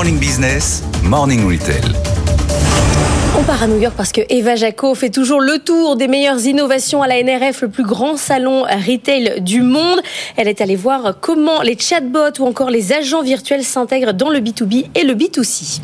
[0.00, 1.92] Morning Business, Morning Retail.
[3.38, 6.40] On part à New York parce que Eva Jaco fait toujours le tour des meilleures
[6.46, 10.00] innovations à la NRF, le plus grand salon retail du monde.
[10.38, 14.38] Elle est allée voir comment les chatbots ou encore les agents virtuels s'intègrent dans le
[14.38, 15.82] B2B et le B2C.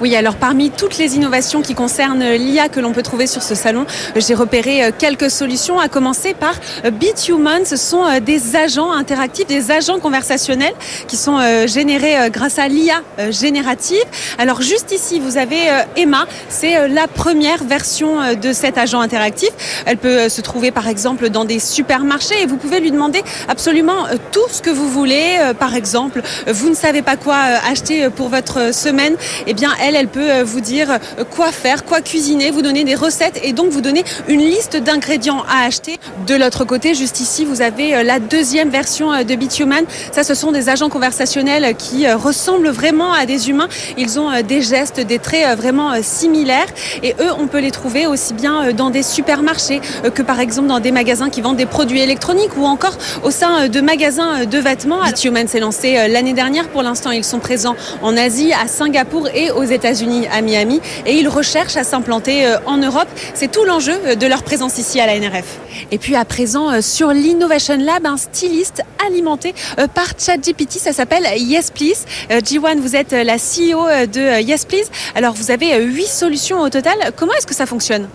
[0.00, 3.54] Oui, alors parmi toutes les innovations qui concernent l'IA que l'on peut trouver sur ce
[3.54, 3.86] salon,
[4.16, 6.54] j'ai repéré euh, quelques solutions, à commencer par
[6.84, 7.64] euh, BitHuman.
[7.64, 10.74] Ce sont euh, des agents interactifs, des agents conversationnels
[11.06, 14.02] qui sont générés grâce à l'IA générative.
[14.38, 15.58] Alors juste ici, vous avez
[15.96, 16.26] Emma.
[16.48, 19.50] C'est la première version de cet agent interactif.
[19.86, 24.06] Elle peut se trouver par exemple dans des supermarchés et vous pouvez lui demander absolument
[24.30, 25.38] tout ce que vous voulez.
[25.58, 29.16] Par exemple, vous ne savez pas quoi acheter pour votre semaine.
[29.46, 32.84] Eh bien, elle, elle peut euh, vous dire euh, quoi faire, quoi cuisiner, vous donner
[32.84, 35.98] des recettes et donc vous donner une liste d'ingrédients à acheter.
[36.26, 39.84] De l'autre côté, juste ici, vous avez euh, la deuxième version de Bituman.
[40.12, 43.68] Ça, ce sont des agents conversationnels qui ressemblent vraiment à des humains.
[43.98, 46.66] Ils ont des gestes, des traits vraiment similaires
[47.02, 49.80] et eux, on peut les trouver aussi bien dans des supermarchés
[50.14, 53.68] que par exemple dans des magasins qui vendent des produits électroniques ou encore au sein
[53.68, 55.02] de magasins de vêtements.
[55.04, 56.68] Bituman s'est lancé l'année dernière.
[56.68, 61.16] Pour l'instant, ils sont présents en Asie, à Singapour et aux États-Unis, à Miami, et
[61.16, 63.08] ils recherchent à s'implanter euh, en Europe.
[63.34, 65.58] C'est tout l'enjeu euh, de leur présence ici à la NRF.
[65.90, 69.54] Et puis à présent, euh, sur l'Innovation Lab, un styliste alimenté
[69.94, 72.04] par ChatGPT, ça s'appelle Yes Please.
[72.44, 74.88] Jiwan, vous êtes la CEO de Yes Please.
[75.14, 76.94] Alors vous avez huit solutions au total.
[77.16, 78.08] Comment est-ce que ça fonctionne?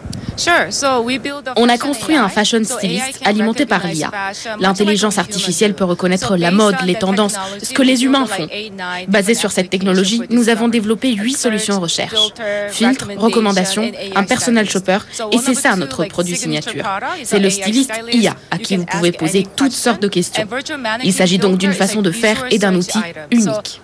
[1.55, 4.11] On a construit un fashion stylist alimenté par l'IA.
[4.59, 8.47] L'intelligence artificielle peut reconnaître la mode, les tendances, ce que les humains font.
[9.07, 12.31] Basé sur cette technologie, nous avons développé huit solutions recherche.
[12.69, 14.99] Filtres, recommandations, un personal shopper,
[15.31, 16.83] et c'est ça notre produit signature.
[17.23, 20.47] C'est le styliste IA à qui vous pouvez poser toutes sortes de questions.
[21.03, 22.99] Il s'agit donc d'une façon de faire et d'un outil
[23.31, 23.81] unique.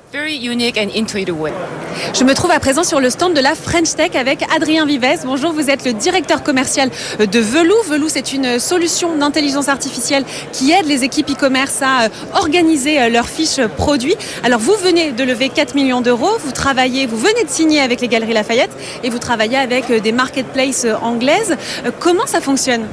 [2.14, 5.22] Je me trouve à présent sur le stand de la French Tech avec Adrien Vives.
[5.26, 7.74] Bonjour, vous êtes le directeur commercial de Velou.
[7.88, 13.10] Velou, c'est une solution d'intelligence artificielle qui aide les équipes e-commerce à euh, organiser euh,
[13.10, 14.16] leurs fiches produits.
[14.44, 18.00] Alors, vous venez de lever 4 millions d'euros, vous travaillez, vous venez de signer avec
[18.00, 18.72] les Galeries Lafayette
[19.04, 21.58] et vous travaillez avec euh, des marketplaces anglaises.
[22.00, 22.86] Comment ça fonctionne?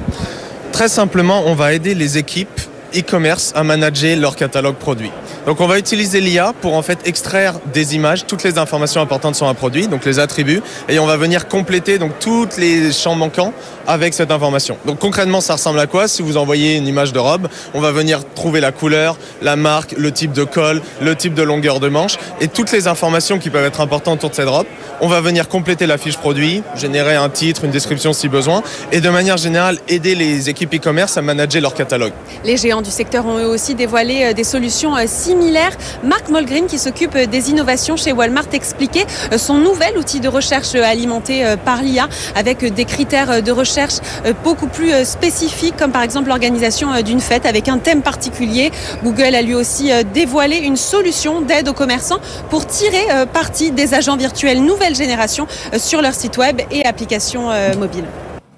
[0.71, 2.59] Très simplement, on va aider les équipes
[2.97, 5.11] e-commerce à manager leur catalogue produit.
[5.47, 9.35] Donc on va utiliser l'IA pour en fait extraire des images, toutes les informations importantes
[9.35, 13.15] sur un produit, donc les attributs, et on va venir compléter donc tous les champs
[13.15, 13.53] manquants
[13.87, 14.77] avec cette information.
[14.85, 16.07] Donc concrètement, ça ressemble à quoi?
[16.07, 19.93] Si vous envoyez une image de robe, on va venir trouver la couleur, la marque,
[19.97, 23.49] le type de col, le type de longueur de manche et toutes les informations qui
[23.49, 24.67] peuvent être importantes autour de cette robe.
[25.03, 29.01] On va venir compléter la fiche produit, générer un titre, une description si besoin, et
[29.01, 32.13] de manière générale aider les équipes e-commerce à manager leur catalogue.
[32.43, 35.75] Les géants du secteur ont eux aussi dévoilé euh, des solutions euh, similaires.
[36.03, 39.07] Marc Molgrin, qui s'occupe euh, des innovations chez Walmart, expliquait
[39.37, 43.95] son nouvel outil de recherche alimenté par l'IA avec des critères de recherche
[44.43, 48.71] beaucoup plus spécifiques, comme par exemple l'organisation d'une fête avec un thème particulier.
[49.03, 52.19] Google a lui aussi dévoilé une solution d'aide aux commerçants
[52.49, 54.61] pour tirer parti des agents virtuels
[54.95, 55.47] génération
[55.77, 58.05] sur leur site web et applications mobiles.